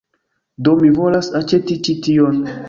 [0.67, 2.43] Do mi volas aĉeti ĉi tion